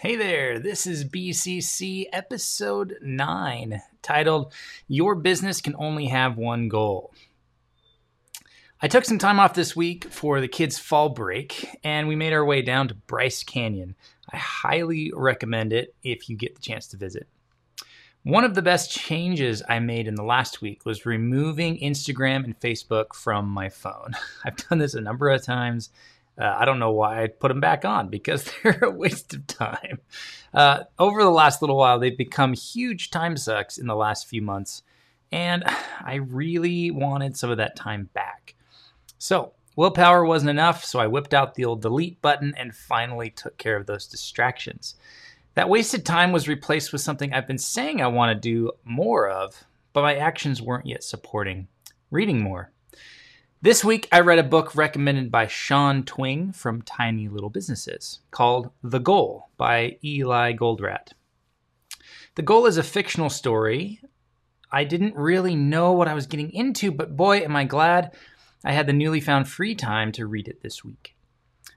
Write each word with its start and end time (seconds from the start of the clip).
Hey 0.00 0.14
there, 0.14 0.60
this 0.60 0.86
is 0.86 1.04
BCC 1.04 2.04
episode 2.12 2.98
9, 3.02 3.82
titled 4.00 4.52
Your 4.86 5.16
Business 5.16 5.60
Can 5.60 5.74
Only 5.76 6.06
Have 6.06 6.38
One 6.38 6.68
Goal. 6.68 7.12
I 8.80 8.86
took 8.86 9.04
some 9.04 9.18
time 9.18 9.40
off 9.40 9.54
this 9.54 9.74
week 9.74 10.04
for 10.04 10.40
the 10.40 10.46
kids' 10.46 10.78
fall 10.78 11.08
break, 11.08 11.68
and 11.82 12.06
we 12.06 12.14
made 12.14 12.32
our 12.32 12.44
way 12.44 12.62
down 12.62 12.86
to 12.86 12.94
Bryce 12.94 13.42
Canyon. 13.42 13.96
I 14.32 14.36
highly 14.36 15.10
recommend 15.12 15.72
it 15.72 15.96
if 16.04 16.28
you 16.28 16.36
get 16.36 16.54
the 16.54 16.62
chance 16.62 16.86
to 16.88 16.96
visit. 16.96 17.26
One 18.22 18.44
of 18.44 18.54
the 18.54 18.62
best 18.62 18.92
changes 18.92 19.64
I 19.68 19.80
made 19.80 20.06
in 20.06 20.14
the 20.14 20.22
last 20.22 20.62
week 20.62 20.86
was 20.86 21.06
removing 21.06 21.76
Instagram 21.80 22.44
and 22.44 22.60
Facebook 22.60 23.14
from 23.14 23.48
my 23.48 23.68
phone. 23.68 24.12
I've 24.44 24.68
done 24.68 24.78
this 24.78 24.94
a 24.94 25.00
number 25.00 25.28
of 25.28 25.42
times 25.42 25.90
uh, 26.38 26.56
I 26.58 26.64
don't 26.64 26.78
know 26.78 26.92
why 26.92 27.22
I 27.22 27.26
put 27.26 27.48
them 27.48 27.60
back 27.60 27.84
on 27.84 28.08
because 28.08 28.50
they're 28.62 28.84
a 28.84 28.90
waste 28.90 29.34
of 29.34 29.46
time. 29.46 30.00
Uh, 30.54 30.84
over 30.98 31.22
the 31.22 31.30
last 31.30 31.62
little 31.62 31.76
while, 31.76 31.98
they've 31.98 32.16
become 32.16 32.54
huge 32.54 33.10
time 33.10 33.36
sucks 33.36 33.78
in 33.78 33.86
the 33.86 33.96
last 33.96 34.28
few 34.28 34.42
months, 34.42 34.82
and 35.32 35.64
I 36.00 36.16
really 36.16 36.90
wanted 36.90 37.36
some 37.36 37.50
of 37.50 37.58
that 37.58 37.76
time 37.76 38.08
back. 38.12 38.54
So, 39.18 39.52
willpower 39.76 40.24
wasn't 40.24 40.50
enough, 40.50 40.84
so 40.84 41.00
I 41.00 41.08
whipped 41.08 41.34
out 41.34 41.54
the 41.54 41.64
old 41.64 41.82
delete 41.82 42.22
button 42.22 42.54
and 42.56 42.74
finally 42.74 43.30
took 43.30 43.58
care 43.58 43.76
of 43.76 43.86
those 43.86 44.06
distractions. 44.06 44.94
That 45.54 45.68
wasted 45.68 46.06
time 46.06 46.30
was 46.30 46.46
replaced 46.46 46.92
with 46.92 47.00
something 47.00 47.32
I've 47.32 47.48
been 47.48 47.58
saying 47.58 48.00
I 48.00 48.06
want 48.06 48.30
to 48.30 48.40
do 48.40 48.70
more 48.84 49.28
of, 49.28 49.64
but 49.92 50.02
my 50.02 50.14
actions 50.14 50.62
weren't 50.62 50.86
yet 50.86 51.02
supporting 51.02 51.66
reading 52.10 52.42
more. 52.42 52.70
This 53.60 53.84
week, 53.84 54.06
I 54.12 54.20
read 54.20 54.38
a 54.38 54.44
book 54.44 54.76
recommended 54.76 55.32
by 55.32 55.48
Sean 55.48 56.04
Twing 56.04 56.54
from 56.54 56.80
Tiny 56.82 57.26
Little 57.26 57.50
Businesses 57.50 58.20
called 58.30 58.70
The 58.84 59.00
Goal 59.00 59.48
by 59.56 59.98
Eli 60.04 60.52
Goldratt. 60.52 61.08
The 62.36 62.42
Goal 62.42 62.66
is 62.66 62.78
a 62.78 62.84
fictional 62.84 63.28
story. 63.28 64.00
I 64.70 64.84
didn't 64.84 65.16
really 65.16 65.56
know 65.56 65.90
what 65.90 66.06
I 66.06 66.14
was 66.14 66.28
getting 66.28 66.52
into, 66.52 66.92
but 66.92 67.16
boy, 67.16 67.38
am 67.38 67.56
I 67.56 67.64
glad 67.64 68.14
I 68.64 68.70
had 68.70 68.86
the 68.86 68.92
newly 68.92 69.20
found 69.20 69.48
free 69.48 69.74
time 69.74 70.12
to 70.12 70.26
read 70.26 70.46
it 70.46 70.62
this 70.62 70.84
week. 70.84 71.16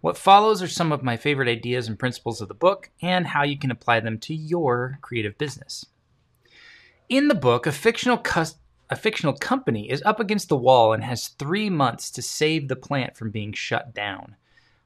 What 0.00 0.16
follows 0.16 0.62
are 0.62 0.68
some 0.68 0.92
of 0.92 1.02
my 1.02 1.16
favorite 1.16 1.48
ideas 1.48 1.88
and 1.88 1.98
principles 1.98 2.40
of 2.40 2.46
the 2.46 2.54
book 2.54 2.90
and 3.02 3.26
how 3.26 3.42
you 3.42 3.58
can 3.58 3.72
apply 3.72 3.98
them 3.98 4.18
to 4.20 4.32
your 4.32 5.00
creative 5.02 5.36
business. 5.38 5.86
In 7.08 7.26
the 7.26 7.34
book, 7.34 7.66
a 7.66 7.72
fictional 7.72 8.18
cus- 8.18 8.54
a 8.90 8.96
fictional 8.96 9.32
company 9.32 9.90
is 9.90 10.02
up 10.04 10.20
against 10.20 10.48
the 10.48 10.56
wall 10.56 10.92
and 10.92 11.02
has 11.02 11.28
three 11.28 11.70
months 11.70 12.10
to 12.12 12.22
save 12.22 12.68
the 12.68 12.76
plant 12.76 13.16
from 13.16 13.30
being 13.30 13.52
shut 13.52 13.94
down. 13.94 14.36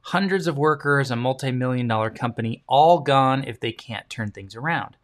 Hundreds 0.01 0.47
of 0.47 0.57
workers, 0.57 1.11
a 1.11 1.17
multi 1.17 1.51
million 1.51 1.89
dollar 1.89 2.11
company, 2.11 2.63
all 2.67 3.01
gone 3.01 3.45
if 3.45 3.61
they 3.61 3.73
can't 3.73 4.09
turn 4.09 4.31
things 4.31 4.55
around. 4.55 4.97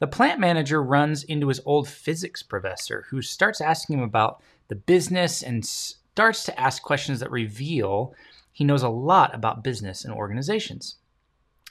The 0.00 0.06
plant 0.06 0.40
manager 0.40 0.82
runs 0.82 1.22
into 1.22 1.48
his 1.48 1.60
old 1.64 1.88
physics 1.88 2.42
professor, 2.42 3.06
who 3.10 3.22
starts 3.22 3.60
asking 3.60 3.98
him 3.98 4.04
about 4.04 4.42
the 4.68 4.74
business 4.74 5.42
and 5.42 5.64
starts 5.64 6.44
to 6.44 6.60
ask 6.60 6.82
questions 6.82 7.20
that 7.20 7.30
reveal 7.30 8.14
he 8.52 8.64
knows 8.64 8.82
a 8.82 8.88
lot 8.88 9.34
about 9.34 9.64
business 9.64 10.04
and 10.04 10.12
organizations. 10.12 10.96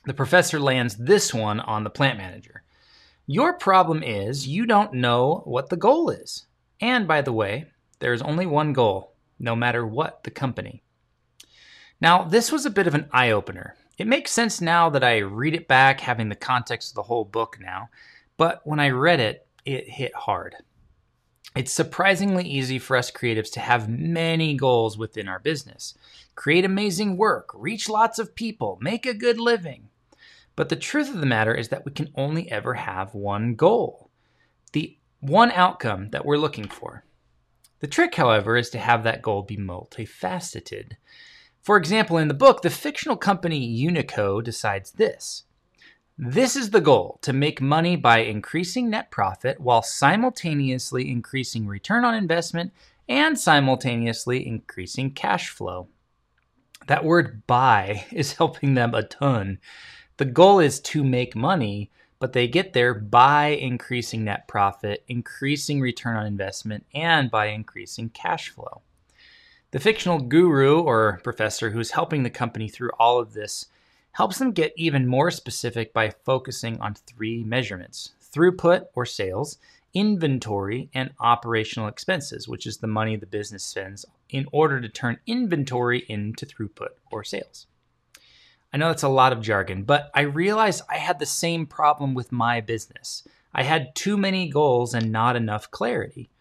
The 0.05 0.13
professor 0.13 0.59
lands 0.59 0.95
this 0.95 1.33
one 1.33 1.59
on 1.59 1.83
the 1.83 1.89
plant 1.89 2.17
manager. 2.17 2.63
Your 3.25 3.53
problem 3.53 4.03
is 4.03 4.47
you 4.47 4.65
don't 4.65 4.93
know 4.93 5.43
what 5.45 5.69
the 5.69 5.77
goal 5.77 6.09
is. 6.09 6.45
And 6.83 7.07
by 7.07 7.21
the 7.21 7.31
way, 7.31 7.67
there 7.99 8.11
is 8.11 8.21
only 8.21 8.45
one 8.45 8.73
goal, 8.73 9.13
no 9.39 9.55
matter 9.55 9.87
what 9.87 10.25
the 10.25 10.31
company. 10.31 10.83
Now, 12.01 12.25
this 12.25 12.51
was 12.51 12.65
a 12.65 12.69
bit 12.69 12.87
of 12.87 12.93
an 12.93 13.07
eye 13.13 13.31
opener. 13.31 13.77
It 13.97 14.05
makes 14.05 14.31
sense 14.31 14.59
now 14.59 14.89
that 14.89 15.03
I 15.03 15.19
read 15.19 15.55
it 15.55 15.69
back, 15.69 16.01
having 16.01 16.27
the 16.27 16.35
context 16.35 16.91
of 16.91 16.95
the 16.95 17.03
whole 17.03 17.23
book 17.23 17.57
now, 17.61 17.87
but 18.35 18.59
when 18.65 18.81
I 18.81 18.89
read 18.89 19.21
it, 19.21 19.47
it 19.63 19.87
hit 19.87 20.13
hard. 20.13 20.57
It's 21.55 21.71
surprisingly 21.71 22.43
easy 22.43 22.79
for 22.79 22.97
us 22.97 23.09
creatives 23.09 23.53
to 23.53 23.61
have 23.61 23.87
many 23.87 24.53
goals 24.53 24.97
within 24.97 25.29
our 25.29 25.39
business 25.39 25.93
create 26.35 26.65
amazing 26.65 27.15
work, 27.15 27.49
reach 27.53 27.87
lots 27.87 28.19
of 28.19 28.35
people, 28.35 28.77
make 28.81 29.05
a 29.05 29.13
good 29.13 29.39
living. 29.39 29.87
But 30.57 30.67
the 30.67 30.75
truth 30.75 31.07
of 31.07 31.21
the 31.21 31.25
matter 31.27 31.55
is 31.55 31.69
that 31.69 31.85
we 31.85 31.93
can 31.93 32.11
only 32.15 32.51
ever 32.51 32.73
have 32.73 33.15
one 33.15 33.55
goal. 33.55 34.09
The 34.73 34.97
one 35.23 35.51
outcome 35.51 36.09
that 36.09 36.25
we're 36.25 36.37
looking 36.37 36.67
for. 36.67 37.05
The 37.79 37.87
trick, 37.87 38.15
however, 38.15 38.57
is 38.57 38.69
to 38.71 38.77
have 38.77 39.03
that 39.03 39.21
goal 39.21 39.41
be 39.41 39.57
multifaceted. 39.57 40.93
For 41.61 41.77
example, 41.77 42.17
in 42.17 42.27
the 42.27 42.33
book, 42.33 42.61
the 42.61 42.69
fictional 42.69 43.15
company 43.15 43.81
Unico 43.85 44.43
decides 44.43 44.91
this. 44.91 45.43
This 46.17 46.55
is 46.55 46.69
the 46.69 46.81
goal 46.81 47.19
to 47.21 47.33
make 47.33 47.61
money 47.61 47.95
by 47.95 48.19
increasing 48.19 48.89
net 48.89 49.11
profit 49.11 49.59
while 49.59 49.81
simultaneously 49.81 51.09
increasing 51.09 51.65
return 51.65 52.05
on 52.05 52.13
investment 52.13 52.71
and 53.07 53.39
simultaneously 53.39 54.45
increasing 54.45 55.11
cash 55.11 55.49
flow. 55.49 55.87
That 56.87 57.05
word 57.05 57.47
buy 57.47 58.05
is 58.11 58.33
helping 58.33 58.73
them 58.73 58.93
a 58.93 59.03
ton. 59.03 59.59
The 60.17 60.25
goal 60.25 60.59
is 60.59 60.79
to 60.81 61.03
make 61.03 61.35
money, 61.35 61.91
but 62.23 62.31
they 62.31 62.47
get 62.47 62.71
there 62.71 62.93
by 62.93 63.47
increasing 63.47 64.23
net 64.23 64.47
profit, 64.47 65.03
increasing 65.09 65.81
return 65.81 66.15
on 66.15 66.25
investment, 66.25 66.85
and 66.95 67.29
by 67.29 67.47
increasing 67.47 68.07
cash 68.07 68.47
flow. 68.47 68.81
The 69.71 69.81
fictional 69.81 70.21
guru 70.21 70.79
or 70.79 71.19
professor 71.21 71.71
who's 71.71 71.91
helping 71.91 72.23
the 72.23 72.29
company 72.29 72.69
through 72.69 72.91
all 72.97 73.19
of 73.19 73.33
this 73.33 73.65
helps 74.13 74.37
them 74.37 74.53
get 74.53 74.71
even 74.77 75.05
more 75.05 75.31
specific 75.31 75.91
by 75.91 76.11
focusing 76.23 76.79
on 76.79 76.93
three 76.93 77.43
measurements 77.43 78.13
throughput 78.33 78.85
or 78.95 79.05
sales, 79.05 79.57
inventory, 79.93 80.89
and 80.93 81.11
operational 81.19 81.89
expenses, 81.89 82.47
which 82.47 82.65
is 82.65 82.77
the 82.77 82.87
money 82.87 83.17
the 83.17 83.25
business 83.25 83.65
spends 83.65 84.05
in 84.29 84.47
order 84.53 84.79
to 84.79 84.87
turn 84.87 85.19
inventory 85.27 86.05
into 86.07 86.45
throughput 86.45 86.91
or 87.11 87.25
sales. 87.25 87.67
I 88.73 88.77
know 88.77 88.87
that's 88.87 89.03
a 89.03 89.09
lot 89.09 89.31
of 89.31 89.41
jargon, 89.41 89.83
but 89.83 90.09
I 90.15 90.21
realized 90.21 90.81
I 90.89 90.97
had 90.97 91.19
the 91.19 91.27
same 91.27 91.67
problem 91.67 92.15
with 92.15 92.31
my 92.31 92.59
business. 92.59 93.23
I 93.53 93.61
had 93.61 93.93
too 93.95 94.17
many 94.17 94.49
goals 94.49 94.95
and 94.95 95.11
not 95.11 95.35
enough 95.35 95.69
clarity. 95.69 96.31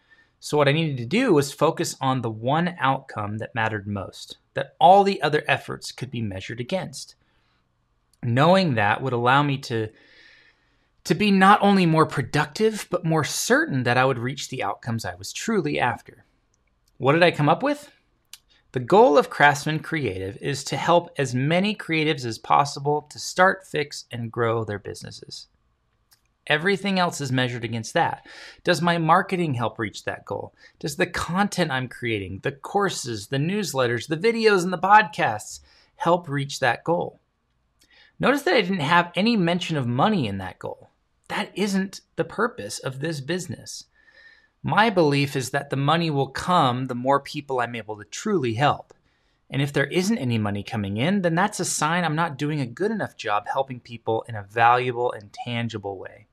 So, 0.41 0.56
what 0.56 0.66
I 0.66 0.72
needed 0.72 0.97
to 0.97 1.04
do 1.04 1.34
was 1.34 1.53
focus 1.53 1.94
on 2.00 2.22
the 2.22 2.31
one 2.31 2.75
outcome 2.81 3.38
that 3.38 3.54
mattered 3.54 3.87
most, 3.87 4.38
that 4.54 4.75
all 4.81 5.04
the 5.04 5.21
other 5.22 5.44
efforts 5.47 5.92
could 5.92 6.10
be 6.10 6.22
measured 6.22 6.59
against. 6.59 7.15
Knowing 8.22 8.75
that 8.75 9.03
would 9.03 9.12
allow 9.12 9.42
me 9.42 9.59
to, 9.59 9.88
to 11.04 11.15
be 11.15 11.31
not 11.31 11.60
only 11.62 11.84
more 11.84 12.06
productive, 12.06 12.88
but 12.91 13.04
more 13.04 13.25
certain 13.25 13.82
that 13.82 13.98
I 13.98 14.06
would 14.06 14.19
reach 14.19 14.48
the 14.48 14.62
outcomes 14.62 15.04
I 15.04 15.15
was 15.16 15.32
truly 15.32 15.78
after. 15.78 16.25
What 16.97 17.12
did 17.12 17.22
I 17.22 17.31
come 17.31 17.48
up 17.48 17.62
with? 17.62 17.92
The 18.72 18.81
goal 18.81 19.19
of 19.19 19.28
Craftsman 19.28 19.81
Creative 19.81 20.38
is 20.41 20.65
to 20.65 20.78
help 20.78 21.10
as 21.19 21.34
many 21.34 21.75
creatives 21.75 22.25
as 22.25 22.38
possible 22.38 23.03
to 23.10 23.19
start, 23.19 23.66
fix, 23.66 24.06
and 24.10 24.33
grow 24.33 24.65
their 24.65 24.78
businesses. 24.78 25.49
Everything 26.47 26.99
else 26.99 27.21
is 27.21 27.31
measured 27.31 27.65
against 27.65 27.93
that. 27.93 28.27
Does 28.65 28.81
my 28.81 28.97
marketing 28.97 29.55
help 29.55 29.78
reach 29.78 30.05
that 30.05 30.25
goal? 30.25 30.55
Does 30.78 30.97
the 30.97 31.06
content 31.06 31.71
I'm 31.71 31.87
creating, 31.87 32.41
the 32.43 32.53
courses, 32.53 33.27
the 33.27 33.37
newsletters, 33.37 34.09
the 34.09 34.16
videos, 34.16 34.65
and 34.65 34.72
the 34.72 34.78
podcasts 34.78 35.60
help 35.97 36.27
reach 36.27 36.59
that 36.60 36.83
goal? 36.83 37.21
Notice 38.19 38.43
that 38.43 38.54
I 38.54 38.62
didn't 38.62 38.81
have 38.81 39.12
any 39.15 39.37
mention 39.37 39.77
of 39.77 39.87
money 39.87 40.27
in 40.27 40.39
that 40.39 40.59
goal. 40.59 40.89
That 41.28 41.50
isn't 41.54 42.00
the 42.16 42.25
purpose 42.25 42.78
of 42.78 43.00
this 43.00 43.21
business. 43.21 43.84
My 44.62 44.91
belief 44.91 45.34
is 45.34 45.50
that 45.50 45.71
the 45.71 45.77
money 45.77 46.09
will 46.09 46.28
come 46.28 46.87
the 46.87 46.95
more 46.95 47.19
people 47.19 47.61
I'm 47.61 47.75
able 47.75 47.99
to 47.99 48.05
truly 48.05 48.55
help. 48.55 48.95
And 49.50 49.61
if 49.61 49.73
there 49.73 49.87
isn't 49.87 50.19
any 50.19 50.39
money 50.39 50.62
coming 50.62 50.97
in, 50.97 51.23
then 51.23 51.34
that's 51.34 51.61
a 51.61 51.65
sign 51.65 52.05
I'm 52.05 52.15
not 52.15 52.39
doing 52.39 52.61
a 52.61 52.67
good 52.67 52.91
enough 52.91 53.17
job 53.17 53.47
helping 53.53 53.81
people 53.81 54.25
in 54.28 54.37
a 54.37 54.45
valuable 54.45 55.13
and 55.13 55.33
tangible 55.33 55.98
way. 55.98 56.27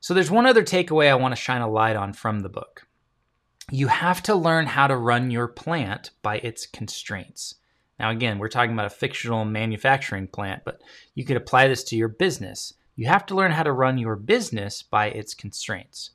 So 0.00 0.14
there's 0.14 0.30
one 0.30 0.46
other 0.46 0.62
takeaway 0.62 1.10
I 1.10 1.16
want 1.16 1.32
to 1.32 1.40
shine 1.40 1.60
a 1.60 1.68
light 1.68 1.96
on 1.96 2.12
from 2.12 2.40
the 2.40 2.48
book. 2.48 2.86
You 3.70 3.88
have 3.88 4.22
to 4.22 4.34
learn 4.34 4.66
how 4.66 4.86
to 4.86 4.96
run 4.96 5.30
your 5.30 5.48
plant 5.48 6.12
by 6.22 6.36
its 6.38 6.66
constraints. 6.66 7.56
Now, 7.98 8.10
again, 8.10 8.38
we're 8.38 8.48
talking 8.48 8.72
about 8.72 8.86
a 8.86 8.90
fictional 8.90 9.44
manufacturing 9.44 10.28
plant, 10.28 10.62
but 10.64 10.80
you 11.14 11.24
could 11.24 11.36
apply 11.36 11.66
this 11.66 11.82
to 11.84 11.96
your 11.96 12.08
business. 12.08 12.74
You 12.94 13.08
have 13.08 13.26
to 13.26 13.34
learn 13.34 13.50
how 13.50 13.64
to 13.64 13.72
run 13.72 13.98
your 13.98 14.16
business 14.16 14.82
by 14.82 15.06
its 15.08 15.34
constraints. 15.34 16.12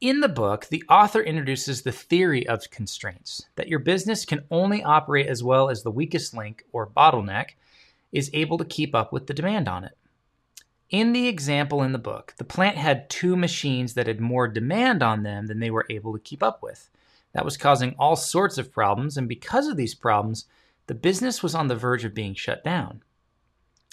In 0.00 0.20
the 0.20 0.28
book, 0.28 0.66
the 0.66 0.84
author 0.88 1.20
introduces 1.20 1.82
the 1.82 1.90
theory 1.90 2.46
of 2.46 2.70
constraints 2.70 3.46
that 3.56 3.66
your 3.66 3.80
business 3.80 4.24
can 4.24 4.44
only 4.48 4.80
operate 4.80 5.26
as 5.26 5.42
well 5.42 5.68
as 5.68 5.82
the 5.82 5.90
weakest 5.90 6.36
link 6.36 6.62
or 6.70 6.86
bottleneck 6.86 7.50
is 8.12 8.30
able 8.32 8.58
to 8.58 8.64
keep 8.64 8.94
up 8.94 9.12
with 9.12 9.26
the 9.26 9.34
demand 9.34 9.68
on 9.68 9.82
it. 9.82 9.98
In 10.88 11.12
the 11.12 11.26
example 11.26 11.82
in 11.82 11.90
the 11.90 11.98
book, 11.98 12.32
the 12.38 12.44
plant 12.44 12.76
had 12.76 13.10
two 13.10 13.36
machines 13.36 13.94
that 13.94 14.06
had 14.06 14.20
more 14.20 14.46
demand 14.46 15.02
on 15.02 15.24
them 15.24 15.46
than 15.46 15.58
they 15.58 15.70
were 15.70 15.86
able 15.90 16.12
to 16.12 16.20
keep 16.20 16.44
up 16.44 16.62
with. 16.62 16.88
That 17.32 17.44
was 17.44 17.56
causing 17.56 17.96
all 17.98 18.14
sorts 18.14 18.56
of 18.56 18.72
problems, 18.72 19.16
and 19.16 19.28
because 19.28 19.66
of 19.66 19.76
these 19.76 19.96
problems, 19.96 20.46
the 20.86 20.94
business 20.94 21.42
was 21.42 21.56
on 21.56 21.66
the 21.66 21.76
verge 21.76 22.04
of 22.04 22.14
being 22.14 22.34
shut 22.34 22.62
down. 22.62 23.02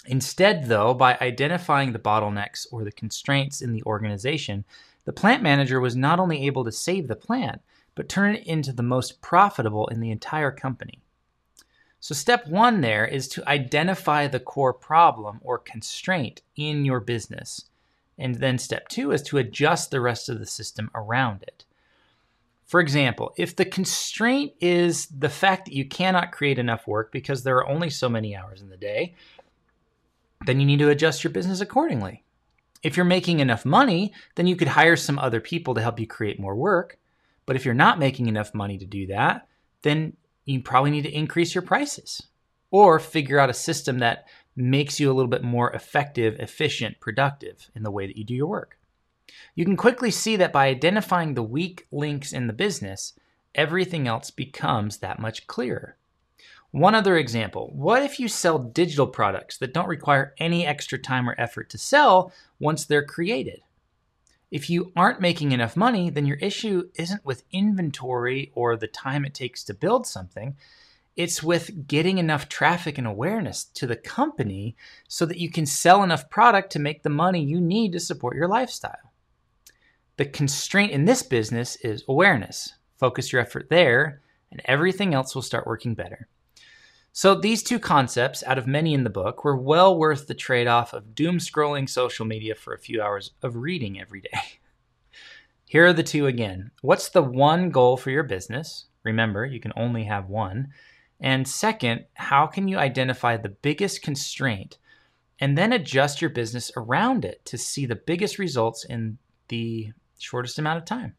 Instead, 0.06 0.68
though, 0.68 0.94
by 0.94 1.18
identifying 1.20 1.92
the 1.92 1.98
bottlenecks 1.98 2.64
or 2.70 2.84
the 2.84 2.92
constraints 2.92 3.60
in 3.60 3.72
the 3.72 3.82
organization, 3.82 4.64
the 5.06 5.12
plant 5.12 5.42
manager 5.42 5.80
was 5.80 5.96
not 5.96 6.20
only 6.20 6.46
able 6.46 6.64
to 6.64 6.72
save 6.72 7.08
the 7.08 7.16
plant, 7.16 7.62
but 7.94 8.08
turn 8.08 8.34
it 8.34 8.46
into 8.46 8.72
the 8.72 8.82
most 8.82 9.22
profitable 9.22 9.86
in 9.86 10.00
the 10.00 10.10
entire 10.10 10.50
company. 10.50 11.00
So, 12.00 12.14
step 12.14 12.46
one 12.46 12.82
there 12.82 13.06
is 13.06 13.26
to 13.28 13.48
identify 13.48 14.26
the 14.26 14.40
core 14.40 14.74
problem 14.74 15.40
or 15.42 15.58
constraint 15.58 16.42
in 16.54 16.84
your 16.84 17.00
business. 17.00 17.64
And 18.18 18.36
then 18.36 18.58
step 18.58 18.88
two 18.88 19.12
is 19.12 19.22
to 19.22 19.38
adjust 19.38 19.90
the 19.90 20.00
rest 20.00 20.28
of 20.28 20.38
the 20.38 20.46
system 20.46 20.90
around 20.94 21.42
it. 21.42 21.64
For 22.66 22.80
example, 22.80 23.32
if 23.36 23.54
the 23.54 23.64
constraint 23.64 24.54
is 24.60 25.06
the 25.06 25.28
fact 25.28 25.66
that 25.66 25.74
you 25.74 25.84
cannot 25.86 26.32
create 26.32 26.58
enough 26.58 26.86
work 26.86 27.12
because 27.12 27.44
there 27.44 27.56
are 27.56 27.68
only 27.68 27.90
so 27.90 28.08
many 28.08 28.34
hours 28.34 28.60
in 28.60 28.70
the 28.70 28.76
day, 28.76 29.14
then 30.44 30.58
you 30.58 30.66
need 30.66 30.80
to 30.80 30.90
adjust 30.90 31.22
your 31.22 31.32
business 31.32 31.60
accordingly. 31.60 32.24
If 32.82 32.96
you're 32.96 33.06
making 33.06 33.40
enough 33.40 33.64
money, 33.64 34.12
then 34.34 34.46
you 34.46 34.56
could 34.56 34.68
hire 34.68 34.96
some 34.96 35.18
other 35.18 35.40
people 35.40 35.74
to 35.74 35.82
help 35.82 35.98
you 35.98 36.06
create 36.06 36.40
more 36.40 36.54
work. 36.54 36.98
But 37.46 37.56
if 37.56 37.64
you're 37.64 37.74
not 37.74 37.98
making 37.98 38.26
enough 38.26 38.54
money 38.54 38.78
to 38.78 38.84
do 38.84 39.06
that, 39.06 39.48
then 39.82 40.16
you 40.44 40.60
probably 40.60 40.90
need 40.90 41.02
to 41.02 41.16
increase 41.16 41.54
your 41.54 41.62
prices 41.62 42.22
or 42.70 42.98
figure 42.98 43.38
out 43.38 43.50
a 43.50 43.54
system 43.54 44.00
that 44.00 44.26
makes 44.56 44.98
you 44.98 45.10
a 45.10 45.14
little 45.14 45.30
bit 45.30 45.42
more 45.42 45.70
effective, 45.72 46.38
efficient, 46.40 46.98
productive 47.00 47.70
in 47.74 47.82
the 47.82 47.90
way 47.90 48.06
that 48.06 48.16
you 48.16 48.24
do 48.24 48.34
your 48.34 48.46
work. 48.46 48.78
You 49.54 49.64
can 49.64 49.76
quickly 49.76 50.10
see 50.10 50.36
that 50.36 50.52
by 50.52 50.68
identifying 50.68 51.34
the 51.34 51.42
weak 51.42 51.86
links 51.90 52.32
in 52.32 52.46
the 52.46 52.52
business, 52.52 53.12
everything 53.54 54.06
else 54.08 54.30
becomes 54.30 54.98
that 54.98 55.18
much 55.18 55.46
clearer. 55.46 55.96
One 56.70 56.94
other 56.94 57.16
example 57.16 57.70
what 57.74 58.02
if 58.02 58.18
you 58.18 58.28
sell 58.28 58.58
digital 58.58 59.06
products 59.06 59.58
that 59.58 59.72
don't 59.72 59.88
require 59.88 60.34
any 60.38 60.66
extra 60.66 60.98
time 60.98 61.28
or 61.28 61.34
effort 61.38 61.70
to 61.70 61.78
sell 61.78 62.32
once 62.58 62.84
they're 62.84 63.04
created? 63.04 63.62
If 64.50 64.70
you 64.70 64.92
aren't 64.94 65.20
making 65.20 65.52
enough 65.52 65.76
money, 65.76 66.08
then 66.10 66.26
your 66.26 66.36
issue 66.36 66.88
isn't 66.94 67.24
with 67.24 67.44
inventory 67.50 68.52
or 68.54 68.76
the 68.76 68.86
time 68.86 69.24
it 69.24 69.34
takes 69.34 69.64
to 69.64 69.74
build 69.74 70.06
something. 70.06 70.56
It's 71.16 71.42
with 71.42 71.88
getting 71.88 72.18
enough 72.18 72.48
traffic 72.48 72.98
and 72.98 73.06
awareness 73.06 73.64
to 73.64 73.86
the 73.86 73.96
company 73.96 74.76
so 75.08 75.26
that 75.26 75.38
you 75.38 75.50
can 75.50 75.66
sell 75.66 76.02
enough 76.02 76.30
product 76.30 76.70
to 76.72 76.78
make 76.78 77.02
the 77.02 77.08
money 77.08 77.42
you 77.42 77.60
need 77.60 77.92
to 77.92 78.00
support 78.00 78.36
your 78.36 78.48
lifestyle. 78.48 79.12
The 80.16 80.26
constraint 80.26 80.92
in 80.92 81.06
this 81.06 81.22
business 81.22 81.76
is 81.76 82.04
awareness. 82.08 82.74
Focus 82.96 83.32
your 83.32 83.42
effort 83.42 83.68
there, 83.68 84.20
and 84.50 84.62
everything 84.64 85.12
else 85.12 85.34
will 85.34 85.42
start 85.42 85.66
working 85.66 85.94
better. 85.94 86.28
So, 87.16 87.34
these 87.34 87.62
two 87.62 87.78
concepts, 87.78 88.42
out 88.42 88.58
of 88.58 88.66
many 88.66 88.92
in 88.92 89.02
the 89.02 89.08
book, 89.08 89.42
were 89.42 89.56
well 89.56 89.96
worth 89.96 90.26
the 90.26 90.34
trade 90.34 90.66
off 90.66 90.92
of 90.92 91.14
doom 91.14 91.38
scrolling 91.38 91.88
social 91.88 92.26
media 92.26 92.54
for 92.54 92.74
a 92.74 92.78
few 92.78 93.00
hours 93.00 93.30
of 93.42 93.56
reading 93.56 93.98
every 93.98 94.20
day. 94.20 94.58
Here 95.64 95.86
are 95.86 95.94
the 95.94 96.02
two 96.02 96.26
again. 96.26 96.72
What's 96.82 97.08
the 97.08 97.22
one 97.22 97.70
goal 97.70 97.96
for 97.96 98.10
your 98.10 98.22
business? 98.22 98.84
Remember, 99.02 99.46
you 99.46 99.60
can 99.60 99.72
only 99.76 100.04
have 100.04 100.28
one. 100.28 100.74
And 101.18 101.48
second, 101.48 102.04
how 102.12 102.46
can 102.46 102.68
you 102.68 102.76
identify 102.76 103.38
the 103.38 103.48
biggest 103.48 104.02
constraint 104.02 104.76
and 105.40 105.56
then 105.56 105.72
adjust 105.72 106.20
your 106.20 106.28
business 106.28 106.70
around 106.76 107.24
it 107.24 107.42
to 107.46 107.56
see 107.56 107.86
the 107.86 107.96
biggest 107.96 108.38
results 108.38 108.84
in 108.84 109.16
the 109.48 109.90
shortest 110.18 110.58
amount 110.58 110.80
of 110.80 110.84
time? 110.84 111.14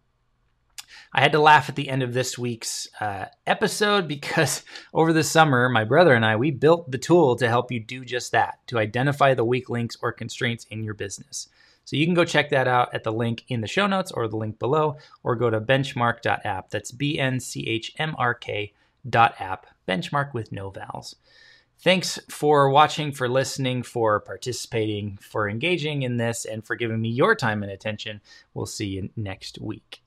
I 1.13 1.21
had 1.21 1.31
to 1.33 1.39
laugh 1.39 1.69
at 1.69 1.75
the 1.75 1.89
end 1.89 2.03
of 2.03 2.13
this 2.13 2.37
week's 2.37 2.87
uh, 2.99 3.25
episode 3.45 4.07
because 4.07 4.63
over 4.93 5.13
the 5.13 5.23
summer, 5.23 5.69
my 5.69 5.83
brother 5.83 6.13
and 6.13 6.25
I, 6.25 6.35
we 6.35 6.51
built 6.51 6.91
the 6.91 6.97
tool 6.97 7.35
to 7.37 7.47
help 7.47 7.71
you 7.71 7.79
do 7.79 8.05
just 8.05 8.31
that 8.31 8.59
to 8.67 8.79
identify 8.79 9.33
the 9.33 9.45
weak 9.45 9.69
links 9.69 9.97
or 10.01 10.11
constraints 10.11 10.65
in 10.69 10.83
your 10.83 10.93
business. 10.93 11.49
So 11.85 11.95
you 11.95 12.05
can 12.05 12.15
go 12.15 12.25
check 12.25 12.49
that 12.49 12.67
out 12.67 12.93
at 12.93 13.05
the 13.05 13.13
link 13.13 13.45
in 13.47 13.61
the 13.61 13.67
show 13.67 13.87
notes 13.87 14.11
or 14.11 14.27
the 14.27 14.35
link 14.35 14.59
below, 14.59 14.97
or 15.23 15.37
go 15.37 15.49
to 15.49 15.61
benchmark.app. 15.61 16.69
That's 16.69 16.91
B 16.91 17.17
N 17.17 17.39
C 17.39 17.65
H 17.65 17.93
M 17.97 18.13
R 18.17 18.33
K 18.33 18.73
dot 19.09 19.35
app, 19.39 19.67
benchmark 19.87 20.33
with 20.33 20.51
no 20.51 20.69
vowels. 20.69 21.15
Thanks 21.79 22.19
for 22.29 22.69
watching, 22.69 23.11
for 23.11 23.29
listening, 23.29 23.83
for 23.83 24.19
participating, 24.19 25.17
for 25.21 25.47
engaging 25.47 26.01
in 26.01 26.17
this, 26.17 26.43
and 26.43 26.65
for 26.65 26.75
giving 26.75 26.99
me 26.99 27.09
your 27.09 27.35
time 27.35 27.61
and 27.61 27.71
attention. 27.71 28.19
We'll 28.53 28.65
see 28.65 28.87
you 28.87 29.09
next 29.15 29.61
week. 29.61 30.01